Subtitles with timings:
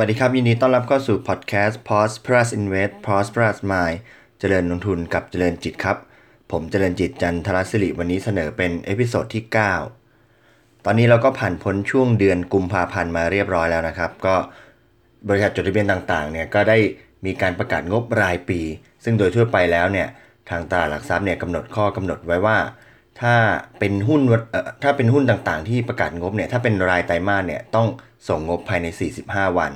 [0.00, 3.96] สวัสดีครับ ยินดีต้อนรับเข้าสู่พอดแคสต์ Pause Plus Invest Pause Plus Mind
[4.38, 5.96] เจริญลงทุนกับเจริญจิตครับ
[6.50, 9.44] ผมเจริญจิตจันทรศิริวันนี้เสนอเป็น episode ที่
[10.14, 14.34] 9 ตอนนี้เราก็ผ่านพ้นช่วงเดือนกุมภาพันธ์มาเรียบร้อยแล้วนะครับ ก็
[15.28, 16.78] บริษัทจดทะเบียนต่างๆเนี่ยก็ได้
[17.24, 18.60] มีการประกาศงบรายปี
[19.04, 20.08] ซึ่งโดยทั่วไปแล้วเนี่ย
[20.50, 22.56] ทางตลาดหลักทรัพย์เนี่ยกำหนดข้อกำหนดไว้ว่า
[23.20, 23.34] ถ้า
[23.78, 24.20] เป็นหุ้น
[24.82, 27.86] ถ้าเป็นหุ้นต่างๆ ที่ประกาศงบเนี่ยถ้าเป็นรายไตรมาสเนี่ยต้อง
[28.28, 28.86] ส่งงบภายใน
[29.22, 29.72] 45 วัน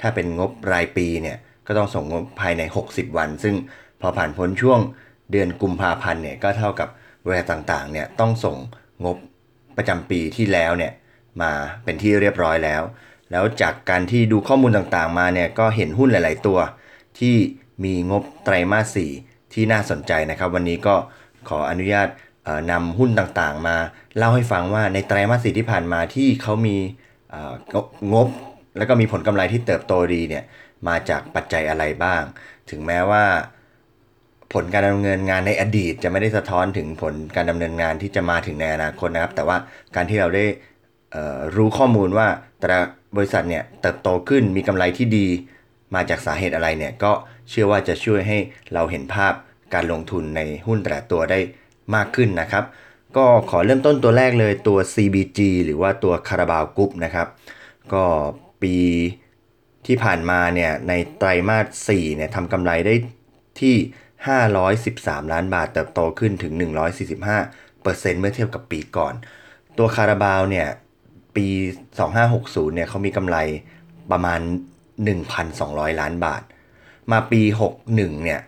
[0.00, 3.54] ถ้าเป็นงบรายปีเนี่ยก็ต้องส่งงบภายใน 60 วัน ซึ่ง
[4.00, 4.80] พอผ่านพ้นช่วง
[5.30, 6.88] เดือนกุมภาพันธ์เนี่ยก็เท่ากับ
[7.24, 8.56] บริษัทต่างๆเนี่ยต้องส่ง
[9.04, 9.16] งบ
[9.76, 10.92] ประจำปีที่แล้วเนี่ย
[11.40, 11.50] มา
[11.84, 12.82] เป็นที่เรียบร้อยแล้ว
[13.30, 16.58] แล้วจากการที่ดูข้อมูลต่างๆ มาเนี่ยก็เห็นหุ้นหลาย ๆ ตัว
[17.18, 17.34] ที่
[17.84, 20.94] มีงบไตรมาส 4 ที่น่าสนใจนะครับ วันนี้ก็
[21.48, 22.08] ขออนุญาต
[22.70, 23.76] นำหุ้นต่างๆ มา
[24.16, 26.76] เล่าให้ฟังว่าในไตรมาส4ที่ผ่านมาที่เขามี
[28.12, 28.28] งบ
[28.76, 30.44] แล้วก็มีผลกำไรที่เติบโตดีเนี่ย
[30.88, 32.22] มาจากปัจจัยอะไรบ้าง
[32.70, 33.24] ถึงแม้ว่า
[34.52, 39.56] ผลการดำเนินงานในอดีตจะไม่ได้สะท้อนถึงผลการดำเนินงานที่จะมาถึงในอนาคตนะครับ แต่ว่า
[39.96, 40.44] การที่เราได้
[41.56, 42.80] รู้ข้อมูลว่าแต่ละ
[43.16, 45.26] บริษัทเนี่ยเติบโตขึ้นมีกำไรที่ดี
[45.94, 47.12] มาจากสาเหตุอะไรเนี่ยก็
[47.50, 48.38] เชื่อว่าจะช่วยให้
[48.74, 49.32] เราเห็นภาพ
[49.74, 51.38] การลงทุนในหุ้นแต่ละตัวได้
[51.94, 52.64] มากขึ้นนะครับ
[53.16, 57.28] ก็ขอเริ่มต้นตัวแรกเลยตัว CBG หรือว่าตัวคาราบาวกรุ๊ปนะครับ
[57.92, 58.04] ก็
[58.62, 58.76] ปี
[59.86, 62.94] ที่ผ่านมาเนี่ยในไตรมาส4เนี่ยทำกำไรได้
[63.60, 63.76] ที่
[64.54, 66.52] 513 ล้านบาทเติบโตขึ้นถึง
[67.16, 69.14] 145เปอร์เซ็นต์เมื่อเทียบกับปีก่อน
[69.78, 70.68] ตัวคาราบาวเนี่ย
[71.36, 71.46] ปี
[72.12, 73.36] 2560เนี่ยเขามีกำไร
[74.10, 74.40] ประมาณ
[75.20, 76.42] 1,200 ล้านบาท
[77.12, 77.42] มาปี
[77.82, 78.40] 61เนี่ย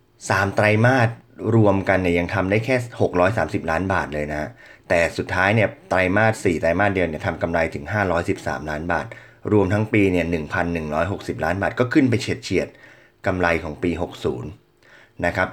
[0.00, 1.08] 3ไตรมาส
[1.54, 2.76] รวมกันเนี่ยยังทำได้แค่
[3.24, 4.50] 630 ล้านบาทเลยนะ
[4.88, 7.84] แต่สุดท้ายเนี่ยไตรมาส 4 ไตรมาสเดียวเนี่ยทำกำไรถึง
[8.28, 9.06] 513 ล้านบาท
[9.52, 10.26] รวมทั้งปีเนี่ย
[10.84, 13.90] 1,160 ล้านบาท ก็ขึ้นไปเฉียดเฉียดๆกำไรของปี
[14.58, 15.48] 60 นะครับ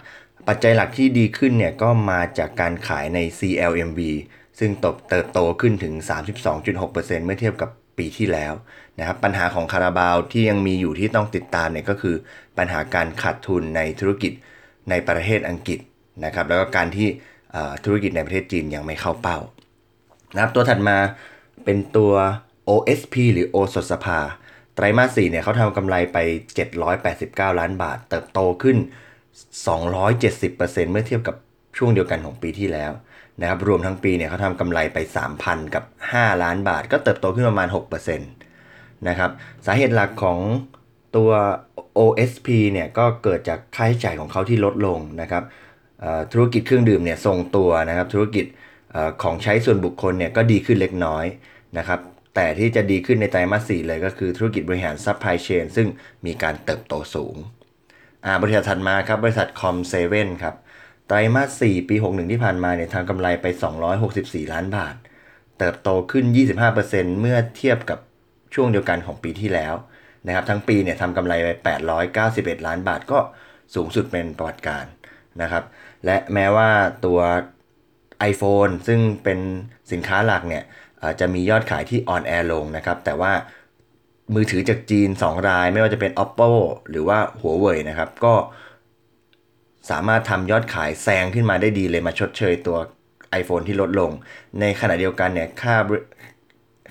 [0.47, 3.99] ปัจจัยหลักที่ดีขึ้นเนี่ยก็มาจากการขายใน CLMV
[4.59, 4.71] ซึ่ง
[5.09, 5.93] เติบโตขึ้นถึง
[6.59, 6.93] 32.6%
[7.25, 8.53] เมื่อเทียบกับปีที่แล้ว
[8.99, 12.15] นะครับปัญหาของคาราบาวที่ยังมีอยู่ที่ต้องติดตามเนี่ยก็คือ
[12.57, 14.33] ปัญหาการขาดทุนในธุรกิจ
[14.89, 15.79] ในประเทศอังกฤษ
[16.25, 17.07] นะครับแล้วก็การที่
[17.83, 19.37] ธุรกิจในประเทศจีนยังไม่เข้าเป้า
[20.33, 20.97] นะครับตัวถัดมา
[21.65, 22.13] เป็นตัว
[22.69, 24.19] OSP หรือโอสถสภา
[24.75, 26.17] ไตรมาส4เนี่ยเขาทำกำไรไป
[26.89, 28.77] 789 ล้านบาท เติบโตขึ้น
[29.83, 31.35] 270%เมื่อเทียบกับ
[31.77, 32.91] ช่วงเดียวกันของปีที่แล้ว
[33.41, 34.97] นะครับรวมทั้งปีเนี่ยเขาทำกำไรไป
[35.35, 35.83] 3,000 กับ
[36.13, 39.31] 5 ล้านบาท ก็เติบโตขึ้นประมาณ 6%นะครับ
[39.65, 40.39] สาเหตุหลักของ
[41.15, 41.31] ตัว
[41.99, 45.43] OSP เนี่ยก็เกิดจากค่าใช้จ่ายของเขาที่ลดลงนะครับ
[46.33, 51.25] ธุรกิจเครื่องดื่มเนี่ยทรงตัวนะครับ ธุรกิจของใช้ส่วนบุคคลเนี่ยก็ดีขึ้นเล็กน้อย
[51.77, 51.99] นะครับ
[52.35, 55.87] แต่ที่จะดีขึ้นในไตรมาส4เลยก็คือธุรกิจบริหาร supply chain ซึ่ง
[56.25, 57.35] มีการเติบโตสูง
[58.25, 60.55] อ่าบริษัทถัดมาครับบริษัท Com7 ครับ
[61.07, 63.45] ไตรมาส 4 ปี 61 ที่ผ่านมาเนี่ยทำกำไรไป
[63.99, 64.95] 264 ล้านบาท
[65.59, 66.25] เติบโตขึ้น
[66.73, 67.99] 25%เมื่อเทียบกับ
[68.53, 69.73] ช่วงเดียวกันของปีที่แล้ว
[70.27, 71.33] นะครับทั้งปีเนี่ยทำกำไร
[71.63, 71.67] ไป
[72.23, 73.19] 891 ล้านบาทก็
[73.75, 74.85] สูงสุดเป็นประวัติการณ์
[75.41, 75.63] นะครับ
[76.05, 76.69] และแม้ว่า
[77.05, 77.19] ตัว
[78.31, 79.39] iPhone ซึ่งเป็น
[79.91, 80.63] สินค้าหลักเนี่ย
[81.19, 83.33] จะมียอดขายที่อ่อนแอลงนะครับแต่ว่า
[84.33, 86.51] มือถือจากจีน 2 ราย ไม่ว่าจะเป็น oppo
[86.89, 88.33] หรือว่า huawei นะครับก็
[89.89, 92.77] สามารถทำยอดขายแซงขึ้นมาได้ดีเลยมาชดเชยตัว
[93.41, 94.11] iPhone ที่ลดลง
[94.59, 95.75] ในขณะเดียวกันเนี่ยค่า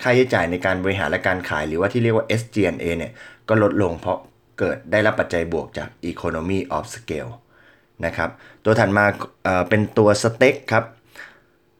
[0.03, 3.13] ค่าใช้จ่ายในการบริหารและการขายหรือว่าที่เรียกว่า SG&A เนี่ย
[3.49, 4.19] ก็ลดลงเพราะ
[4.59, 7.33] เกิดได้รับปัจจัยบวกจาก economy of scale
[8.07, 8.31] นะครับ
[8.65, 9.05] ตัวถัดมา
[9.45, 10.85] เเป็นตัวสเต็กครับ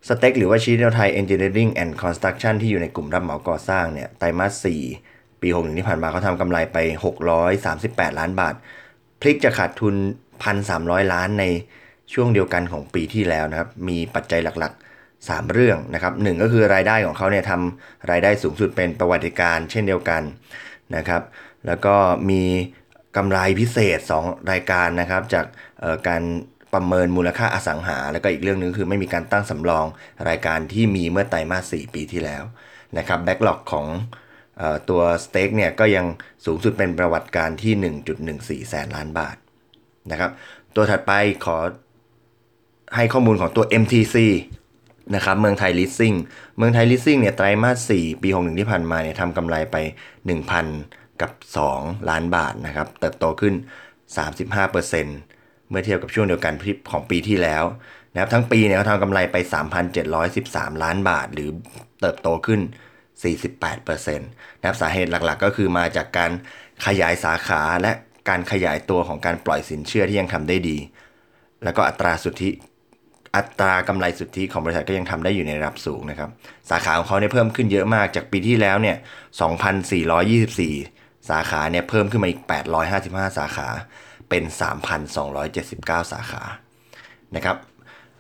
[0.09, 4.67] สเต็กหรือว่าชีเนลไทย Engineering and Construction ที่อยู่ในกลุ่มรับเหมาก่อสร้างเนี่ยไตรมาส
[5.01, 6.79] 4 ปี 61 ที่ผ่านมาเขาทำกำไรไป
[7.49, 8.55] 638 ล้านบาท
[9.21, 9.95] พลิกจะขาดทุน
[10.55, 11.45] 1,300 ล้านใน
[12.13, 14.73] ช่วงเดียวกันของปีที่แล้วนะครับ มีปัจจัยหลัก
[15.29, 20.23] 3 เรื่องนะครับหนึ่งก็คือรายได้ของเขาเนี่ยทำรายได้สูงสุดเป็นประวัติการเช่นเดียวกัน
[20.97, 21.23] นะครับ
[21.67, 21.95] แล้วก็
[22.31, 22.43] มี
[23.17, 25.45] กำไรพิเศษ 2 รายการนะครับจาก
[26.09, 26.23] การ
[26.75, 29.87] ประเมินมูลค่าอสังหา แล้วก็อีกเรื่องหนึงคือไม่มีการตั้งสำรอง
[30.29, 32.43] รายการที่มีเมื่อไตรมาส 4 ปีที่แล้ว
[32.99, 33.87] นะครับ backlog ของ
[34.61, 36.07] ออตัว STEC เนี่ยก็ยัง
[36.45, 39.37] สูงสุดเป็นประวัติการณ์ที่ 1.14 แสนล้านบาท
[40.11, 40.31] นะครับ
[40.75, 41.13] ตัวถัดไป
[41.45, 41.59] ขอ
[42.97, 44.17] ให้ข้อมูลของตัว MTC
[45.15, 46.15] นะครับเมืองไทยลิสซิ่ง
[46.57, 49.77] เมืองไทยลิสซิ่งเนี่ยไตรมาส 4 ปี 61 ที่ผ่านมาเนี่ยทำกำไรไป
[50.49, 51.31] 1,000 กับ
[51.71, 53.55] 2 ล้านบาทนะครับเติบโตขึ้น
[54.37, 56.55] 35%เมื่อเทียบกับช่วงเดียวกัน
[56.91, 57.65] ของปีที่แล้ว
[58.13, 59.37] นะครับทั้งปีเนี่ยเขาทำกำไรไป
[60.11, 61.51] 3,713 ล้านบาท หรือ
[62.01, 62.61] เติบโตขึ้น
[63.41, 66.31] 48%นะครับสาเหตุหลักๆ ก็คือมาจากการ
[66.87, 67.93] ขยายสาขาและ
[68.29, 70.79] การขยายตัวของการปล่อยสินเชื่อที่ยังทำได้ดี
[71.65, 72.51] แล้วก็อัตราสุทธิ
[73.37, 76.31] อัตรากำไรสุทธิของบริษัทก็ยังทำได้อยู่ในระดับสูงนะครับ
[76.71, 78.97] สาขาของเขาเนี่ยเพิ่มขึ้นเยอะมากจากปีที่แล้วเนี่ย
[80.53, 82.41] 2,424 สาขาเนี่ยเพิ่มขึ้นมาอีก
[82.91, 83.69] 855 สาขา
[84.29, 84.43] เป็น
[85.29, 86.43] 3,279 สาขา
[87.37, 87.57] นะครับ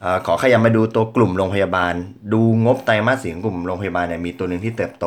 [0.04, 1.94] อขอขยับมาดูตัวกลุ่มโรงพยาบาล
[2.32, 5.06] ดูงบไตรมาสสี่ของกลุ่มโรงพยาบาลเนี่ยมีตัวหนึ่งที่เติบโต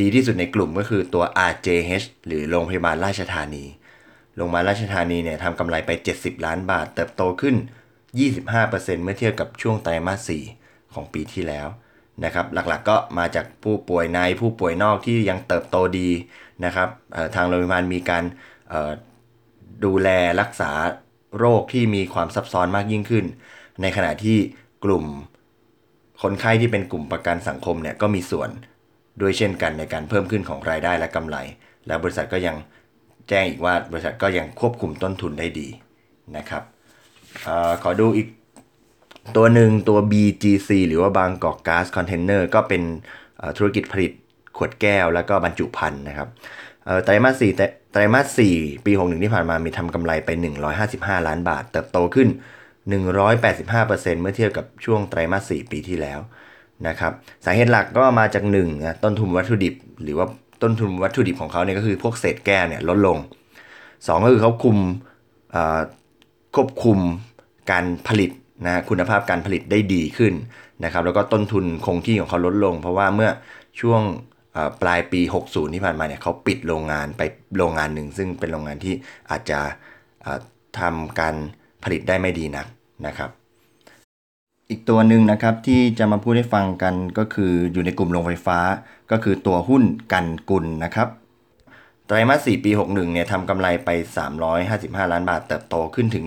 [0.00, 3.64] ดีที่สุดในกลุ่มก็คือตัว RJH หรือโรงพยาบาลราชธานี
[4.36, 7.56] โรงพยาบาลราชธานีเนี่ยทำกำไรไป 70 ล้านบาท เติบโตขึ้น
[8.26, 10.30] 25%เมื่อเทียบกับช่วงไตรมาส
[10.60, 11.68] 4 ของปีที่แล้ว
[12.24, 16.08] นะครับหลักๆก็มาจากผู้ป่วยในผู้ป่วยนอกที่ยังเติบโตดี
[16.64, 16.88] นะครับ
[17.34, 18.24] ทางโรงพยาบาลมีการ
[19.84, 20.08] ดูแล
[20.40, 20.70] รักษา
[21.38, 23.24] โรคที่มีความซับซ้อนมากยิ่งขึ้น
[23.82, 24.38] ในขณะที่
[24.84, 25.04] กลุ่ม
[26.22, 28.50] คนไข้ที่เป็นกลุ่มประกันสังคมเนี่ยก็มีส่วน
[29.20, 31.36] ด้วยเช่นกันในการเพิ่มขึ้นของรายได้และกำไร
[31.86, 32.56] และบริษัทก็ยัง
[33.28, 35.68] แจ้งอีกว่าบริษัทก็ยังควบคุมต้นทุนได้ดี
[36.36, 36.62] นะครับ
[37.68, 38.28] อขอดูอีก
[39.36, 42.82] ตัวหนึ่งตัว BGC หรือว่าบางกอกก๊าซคอนเทนเนอร์ก็เป็น
[43.56, 44.12] ธุรกิจผลิต
[44.56, 46.28] ขวดแก้วแล้วก็บรรจุภัณฑ์นะครับ
[47.04, 47.52] ไตรมาสสี่
[47.92, 50.28] ไตรมาส4ปี61ที่ผ่านมามีทำกำไรไป
[50.78, 52.28] 155 ล้านบาท เติบโตขึ้น
[53.20, 56.18] 185%เมื่อเทียบกับช่วงไตรมาส4ปีที่แล้ว
[56.88, 57.12] นะครับ
[57.44, 60.26] สาเหตุหลักก็มาจาก1นะต้นทุนวัตถุดิบ หรือว่า
[60.62, 63.18] ต้นทุนวัตถุดิบของเขาเนี่ยก็คือพวกเศษแก้วเนี่ยลดลง
[63.76, 64.78] 2 ก็คือเขาคุม
[66.58, 66.98] ควบคุม
[67.72, 68.30] การผลิต
[68.66, 70.32] นะคุณภาพการผลิตได้ดีขึ้น
[70.84, 73.30] นะครับแล้วก็ต้นทุนคงที่ของเขาลดลง เพราะว่าเมื่อ
[73.80, 74.02] ช่วง
[74.82, 77.22] ปลายปี 60 ที่ผ่านมาเนี่ยเขาปิดโรงงานไป
[77.56, 78.94] โรงงานหนึ่งซึ่งเป็นโรงงานที่
[79.30, 79.60] อาจจะ
[80.78, 81.34] ทำการ
[81.84, 82.66] ผลิตได้ไม่ดีนัก
[83.06, 83.30] นะครับ
[84.70, 88.58] อีกตัวหนึ่งนะครับที่จะมาพูดให้ฟังกันก็คืออยู่ในกลุ่มโรงไฟฟ้า
[89.10, 89.82] ก็คือตัวหุ้น
[90.12, 91.08] กันกุลนะครับ
[92.08, 93.90] ไตรมาส 4 ปี 61 เนี่ยทำกำไรไป
[94.50, 96.24] 355 ล้านบาท เติบโตขึ้นถึง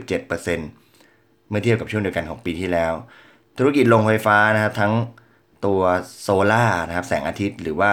[0.00, 2.92] 367%เมื่อเทียบกับช่วงเดียวกันของปีที่แล้ว
[3.58, 4.92] ธุรกิจโรงไฟฟ้านะครับ ทั้ง
[5.66, 5.80] ตัว
[6.22, 7.90] โซล่านะครับ แสงอาทิตย์หรือว่า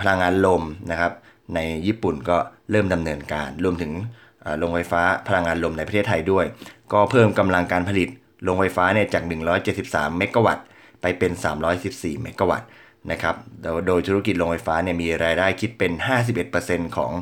[0.00, 1.12] พลังงานลมนะครับ
[1.54, 2.36] ในญี่ปุ่นก็
[2.70, 3.92] เริ่มดำเนินการ รวมถึง
[4.58, 6.44] โรงไฟฟ้าพลังงานลมในประเทศไทยด้วย
[6.92, 8.08] ก็เพิ่มกำลังการผลิต
[8.44, 9.22] โรงไฟฟ้าเนี่ยจาก
[9.70, 10.64] 173 เมกะวัตต์
[11.02, 11.32] ไปเป็น
[11.76, 12.68] 314 เมกะวัตต์
[13.10, 13.36] นะครับ
[13.86, 15.92] โดยธุรกิจโรงไฟฟ้าเนี่ยมีรายได้คิดเป็น
[16.44, 17.12] 51%ของ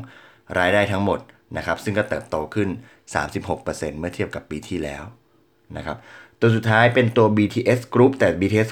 [0.58, 1.20] รายได้ทั้งหมด
[1.56, 2.68] นะครับซึ่งก็เติบโตขึ้น
[3.34, 5.04] 36%เมื่อเทียบกับปีที่แล้ว
[5.76, 5.96] นะครับ
[6.40, 8.68] ตัวสุดท้ายเป็นตัว BTS Group แต่ BTS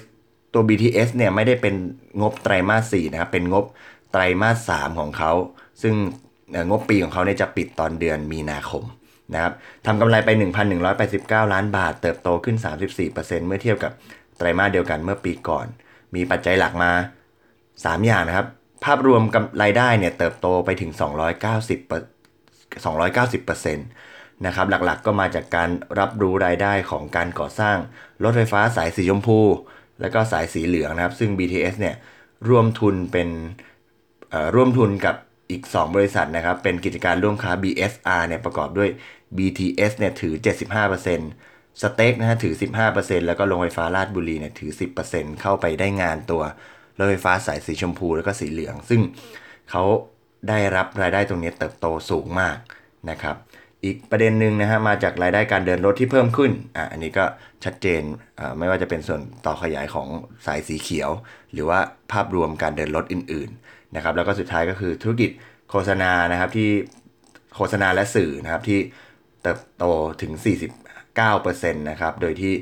[0.54, 1.74] ตัว BTS เนี่ยไม่ได้เป็น
[2.20, 3.64] งบไตรมาส4นะครับเป็นงบ
[4.12, 5.32] ไตรมาส3ของเขา
[5.82, 5.94] ซึ่ง
[6.70, 8.84] งบปีของเขาเนี่ยจะปิดตอนเดือนมีนาคม
[9.34, 9.52] นะครับ
[9.86, 10.30] ทำกำไรไป
[10.90, 12.56] 1,189 ล้านบาท เติบโตขึ้น
[13.02, 13.92] 34%เมื่อเทียบกับ
[14.36, 15.66] ไตรมาสเดียวกันเมื่อปีก่อน
[16.14, 16.92] มีปัจจัยหลักมา
[17.48, 18.46] 3 อย่างนะครับ
[18.84, 20.98] ภาพรวมกำไรายได้เนี่ยเติบโตไปถึง 290
[22.84, 27.76] 290%นะครับหลักๆก็มาจากการรับรู้รายได้ของการก่อสร้าง
[28.22, 29.40] รถไฟฟ้าสายสีชมพู
[30.00, 31.96] แล้วก็สายสีเหลืองนะครับ ซึ่ง BTS เนี่ย
[32.48, 33.28] ร่วมทุนเป็น
[34.54, 35.16] ร่วมทุนกับ
[35.50, 38.88] อีก 2 บริษัทนะครับ เป็นกิจการร่วมค้า BSR เนี่ยประกอบด้วย
[39.36, 40.34] BTS เนี่ยถือ
[40.96, 42.54] 75% สเต็กนะฮะถือ
[42.90, 44.70] 15%แล้วก็โรงไฟฟ้าลาดบุรีเนี่ยถือ
[45.04, 46.42] 10%เข้าไปได้งานตัว
[46.98, 49.00] รถไฟฟ้าสายสีชมพูแล้วก็สีเหลือง ซึ่ง
[49.70, 49.82] เขา
[50.48, 52.56] ได้รับรายได้ตรงนี้เติบโตสูงมาก
[53.10, 53.36] นะครับ
[53.84, 57.24] อีกประเด็นหนึ่งนะฮะมาจากรายได้การเดินรถที่เพิ่มขึ้นอะอันนี้ก็
[57.64, 58.02] ชัดเจน
[58.58, 60.08] ไม่ว่าจะเป็นส่วนต่อขยายของ
[60.46, 61.10] สายสีเขียว
[61.52, 61.78] หรือว่า
[62.12, 65.30] ภาพรวมการเดินรถอื่นๆนะครับแล้วก็สุดท้ายก็คือธุรกิจ
[65.70, 66.70] โฆษณานะครับที่
[67.56, 68.78] โฆษณาและสื่อนะครับที่
[69.42, 69.84] เติบโต
[70.22, 70.32] ถึง
[71.18, 72.52] 9%นะครับโดยที่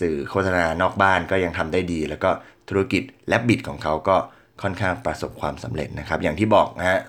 [0.00, 2.30] สื่อโฆษณานอกบ้านก็ยังทำได้ดี แล้วก็
[2.68, 4.16] ธุรกิจและบิดของเขาก็
[4.62, 7.00] ค่อนข้างประสบความสำเร็จนะครับ อย่างที่บอกนะฮะ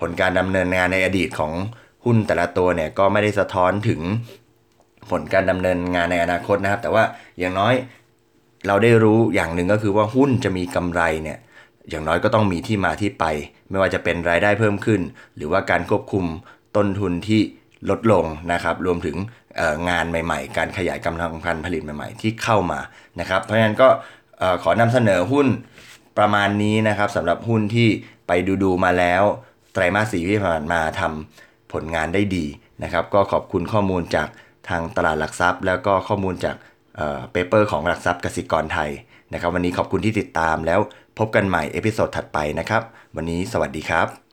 [0.00, 1.52] ผลการดำเนินงานในอดีตของ
[2.04, 4.00] หุ้นแต่ละตัวเนี่ยก็ไม่ได้สะท้อนถึง
[5.10, 7.04] ผลการดำเนินงานในอนาคตนะครับ แต่ว่า
[7.38, 7.74] อย่างน้อย
[8.66, 11.38] เราได้รู้อย่างหนึ่งก็คือว่าหุ้นจะมีกำไรเนี่ย
[11.90, 13.24] อย่างน้อยก็ต้องมีที่มาที่ไป
[13.70, 15.00] ไม่ว่าจะเป็นรายได้เพิ่มขึ้น
[15.36, 16.24] หรือว่าการควบคุม
[16.76, 17.40] ต้นทุนที่
[17.90, 19.16] ลดลงนะครับ รวมถึง
[19.90, 22.80] งานใหม่ๆ การขยายกำลังการผลิตใหม่ๆ ที่เข้ามา
[23.20, 23.88] นะครับ เพราะฉะนั้นก็
[24.62, 25.46] ขอนำเสนอหุ้น
[26.18, 27.88] ประมาณนี้นะครับสำหรับหุ้นที่
[28.26, 28.32] ไป
[28.62, 29.22] ดูๆมาแล้ว
[29.72, 32.46] ไตรมาสสี่ที่ผ่านมาทำผลงานได้ดี
[32.82, 34.28] นะครับ ก็ขอบคุณข้อมูลจาก
[34.68, 36.56] ทางตลาดหลักทรัพย์ แล้วก็ข้อมูลจาก
[37.32, 38.90] paper ของหลักทรัพย์กสิกรไทย
[39.32, 40.80] นะครับ วันนี้ขอบคุณที่ติดตามแล้ว
[41.18, 42.82] พบกันใหม่ episode ถัดไปนะครับ
[43.16, 44.27] วันนี้สวัสดีครับ